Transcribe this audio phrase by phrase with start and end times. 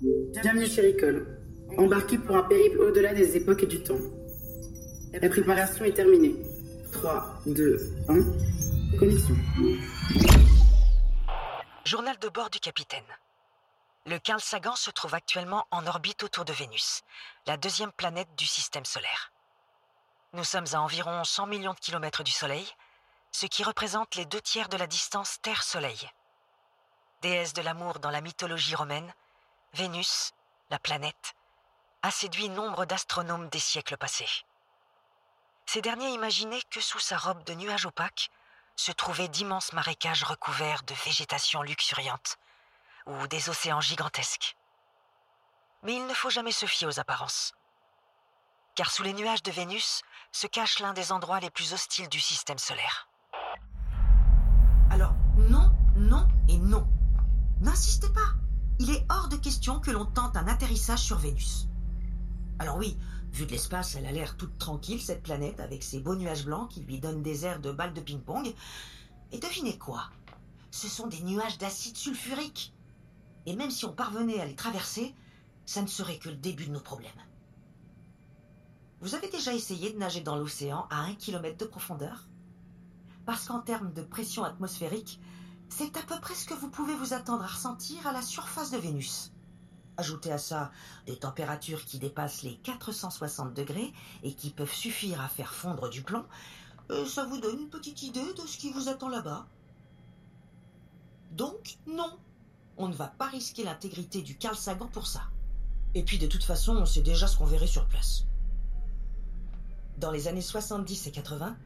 [0.00, 1.38] Bienvenue chez Ricole.
[1.78, 3.98] Embarquez pour un périple au-delà des époques et du temps.
[5.12, 6.34] La préparation est terminée.
[6.92, 7.78] 3, 2,
[8.08, 8.98] 1.
[8.98, 9.36] Connexion.
[11.84, 13.04] Journal de bord du capitaine.
[14.06, 17.02] Le Carl Sagan se trouve actuellement en orbite autour de Vénus,
[17.46, 19.32] la deuxième planète du système solaire.
[20.32, 22.66] Nous sommes à environ 100 millions de kilomètres du Soleil,
[23.30, 26.10] ce qui représente les deux tiers de la distance Terre-Soleil.
[27.22, 29.12] Déesse de l'amour dans la mythologie romaine,
[29.74, 30.32] Vénus,
[30.70, 31.34] la planète,
[32.02, 34.44] a séduit nombre d'astronomes des siècles passés.
[35.66, 38.30] Ces derniers imaginaient que sous sa robe de nuages opaques
[38.76, 42.38] se trouvaient d'immenses marécages recouverts de végétation luxuriante
[43.06, 44.56] ou des océans gigantesques.
[45.82, 47.52] Mais il ne faut jamais se fier aux apparences.
[48.76, 52.20] Car sous les nuages de Vénus se cache l'un des endroits les plus hostiles du
[52.20, 53.08] système solaire.
[54.90, 56.86] Alors, non, non et non.
[57.60, 58.43] N'insistez pas.
[58.80, 61.68] Il est hors de question que l'on tente un atterrissage sur Vénus.
[62.58, 62.96] Alors oui,
[63.32, 66.70] vu de l'espace, elle a l'air toute tranquille, cette planète, avec ses beaux nuages blancs
[66.70, 68.52] qui lui donnent des airs de balles de ping-pong.
[69.30, 70.10] Et devinez quoi?
[70.72, 72.74] Ce sont des nuages d'acide sulfurique.
[73.46, 75.14] Et même si on parvenait à les traverser,
[75.66, 77.10] ça ne serait que le début de nos problèmes.
[79.00, 82.26] Vous avez déjà essayé de nager dans l'océan à un kilomètre de profondeur?
[83.24, 85.20] Parce qu'en termes de pression atmosphérique,
[85.68, 88.70] c'est à peu près ce que vous pouvez vous attendre à ressentir à la surface
[88.70, 89.32] de Vénus.
[89.96, 90.72] Ajoutez à ça
[91.06, 93.92] des températures qui dépassent les 460 degrés
[94.22, 96.24] et qui peuvent suffire à faire fondre du plomb,
[96.90, 99.46] et ça vous donne une petite idée de ce qui vous attend là-bas.
[101.32, 102.18] Donc, non,
[102.76, 105.22] on ne va pas risquer l'intégrité du Carl Sagan pour ça.
[105.94, 108.24] Et puis de toute façon, on sait déjà ce qu'on verrait sur place.
[109.98, 111.56] Dans les années 70 et 80,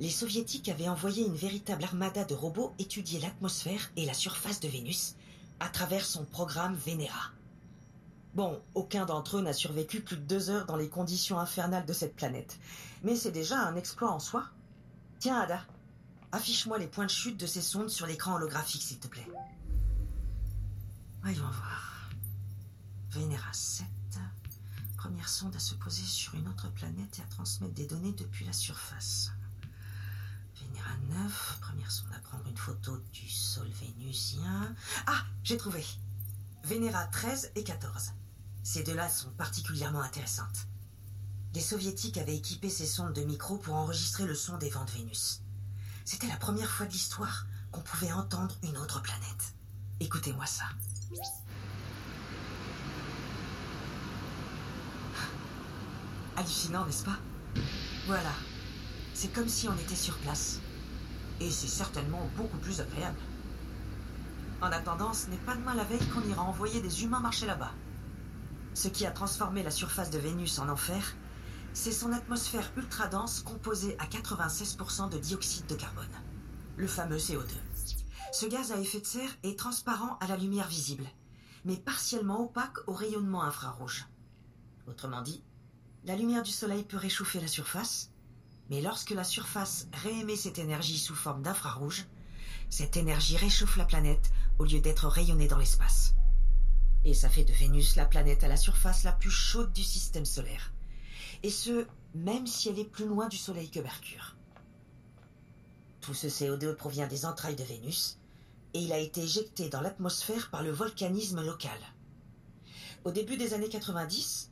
[0.00, 4.68] les soviétiques avaient envoyé une véritable armada de robots étudier l'atmosphère et la surface de
[4.68, 5.16] Vénus
[5.60, 7.32] à travers son programme Venera.
[8.34, 11.92] Bon, aucun d'entre eux n'a survécu plus de deux heures dans les conditions infernales de
[11.92, 12.58] cette planète,
[13.02, 14.44] mais c'est déjà un exploit en soi.
[15.18, 15.64] Tiens, Ada,
[16.30, 19.26] affiche-moi les points de chute de ces sondes sur l'écran holographique, s'il te plaît.
[21.22, 22.10] Voyons voir.
[23.10, 23.86] Venera 7.
[24.96, 28.44] Première sonde à se poser sur une autre planète et à transmettre des données depuis
[28.44, 29.32] la surface.
[31.08, 31.58] Venera 9.
[31.60, 34.74] Première sonde à prendre une photo du sol vénusien.
[35.06, 35.84] Ah, j'ai trouvé.
[36.64, 38.12] Venera 13 et 14.
[38.62, 40.66] Ces deux-là sont particulièrement intéressantes.
[41.54, 44.90] Les soviétiques avaient équipé ces sondes de micro pour enregistrer le son des vents de
[44.90, 45.40] Vénus.
[46.04, 49.54] C'était la première fois de l'histoire qu'on pouvait entendre une autre planète.
[50.00, 50.64] Écoutez-moi ça.
[56.36, 57.18] Hallucinant, n'est-ce pas?
[58.06, 58.32] Voilà.
[59.14, 60.60] C'est comme si on était sur place.
[61.40, 63.18] Et c'est certainement beaucoup plus agréable.
[64.60, 67.72] En attendant, ce n'est pas demain la veille qu'on ira envoyer des humains marcher là-bas.
[68.74, 71.14] Ce qui a transformé la surface de Vénus en enfer,
[71.72, 76.06] c'est son atmosphère ultra dense composée à 96% de dioxyde de carbone,
[76.76, 77.52] le fameux CO2.
[78.32, 81.06] Ce gaz à effet de serre est transparent à la lumière visible,
[81.64, 84.06] mais partiellement opaque au rayonnement infrarouge.
[84.88, 85.42] Autrement dit,
[86.04, 88.10] la lumière du Soleil peut réchauffer la surface,
[88.70, 92.06] mais lorsque la surface réémet cette énergie sous forme d'infrarouge,
[92.70, 96.14] cette énergie réchauffe la planète au lieu d'être rayonnée dans l'espace.
[97.04, 100.26] Et ça fait de Vénus la planète à la surface la plus chaude du système
[100.26, 100.72] solaire.
[101.42, 104.36] Et ce, même si elle est plus loin du Soleil que Mercure.
[106.00, 108.18] Tout ce CO2 provient des entrailles de Vénus,
[108.74, 111.78] et il a été éjecté dans l'atmosphère par le volcanisme local.
[113.04, 114.50] Au début des années 90,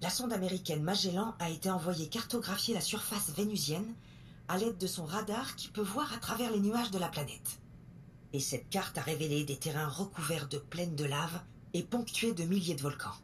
[0.00, 3.94] la sonde américaine Magellan a été envoyée cartographier la surface vénusienne
[4.46, 7.58] à l'aide de son radar qui peut voir à travers les nuages de la planète.
[8.32, 11.40] Et cette carte a révélé des terrains recouverts de plaines de lave
[11.74, 13.16] et ponctués de milliers de volcans.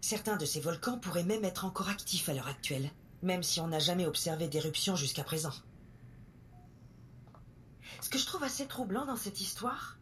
[0.00, 2.90] Certains de ces volcans pourraient même être encore actifs à l'heure actuelle,
[3.22, 5.52] même si on n'a jamais observé d'éruption jusqu'à présent.
[8.00, 9.98] Ce que je trouve assez troublant dans cette histoire,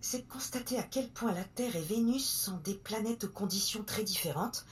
[0.00, 3.84] c'est de constater à quel point la Terre et Vénus sont des planètes aux conditions
[3.84, 4.64] très différentes,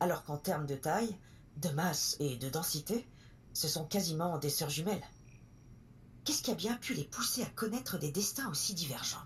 [0.00, 1.16] alors qu'en termes de taille,
[1.56, 3.06] de masse et de densité,
[3.54, 5.04] ce sont quasiment des sœurs jumelles.
[6.24, 9.24] Qu'est-ce qui a bien pu les pousser à connaître des destins aussi divergents?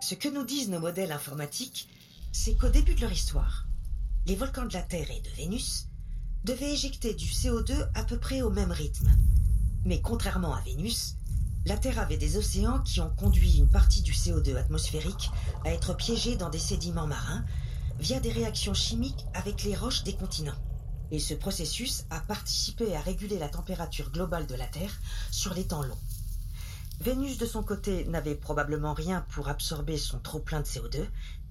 [0.00, 1.88] Ce que nous disent nos modèles informatiques,
[2.32, 3.66] c'est qu'au début de leur histoire,
[4.26, 5.88] les volcans de la Terre et de Vénus
[6.44, 9.10] devaient éjecter du CO2 à peu près au même rythme.
[9.84, 11.16] Mais contrairement à Vénus,
[11.66, 15.30] la Terre avait des océans qui ont conduit une partie du CO2 atmosphérique
[15.64, 17.44] à être piégée dans des sédiments marins
[18.02, 20.58] via des réactions chimiques avec les roches des continents.
[21.12, 24.98] Et ce processus a participé à réguler la température globale de la Terre
[25.30, 26.00] sur les temps longs.
[27.00, 31.06] Vénus, de son côté, n'avait probablement rien pour absorber son trop-plein de CO2,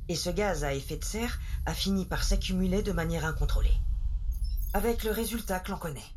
[0.10, 3.78] Et ce gaz à effet de serre a fini par s'accumuler de manière incontrôlée.
[4.74, 6.12] Avec le résultat que l'on connaît.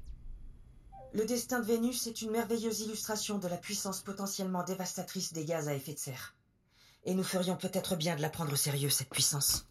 [1.12, 5.68] Le destin de Vénus est une merveilleuse illustration de la puissance potentiellement dévastatrice des gaz
[5.68, 6.34] à effet de serre.
[7.04, 9.68] Et nous ferions peut-être bien de la prendre au sérieux, cette puissance.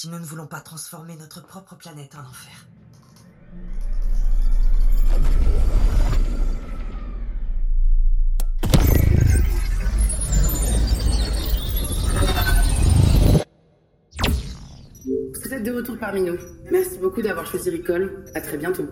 [0.00, 2.68] Si nous ne voulons pas transformer notre propre planète en enfer.
[15.04, 16.36] Vous êtes de retour parmi nous.
[16.70, 18.24] Merci beaucoup d'avoir choisi Ricole.
[18.36, 18.86] À très bientôt.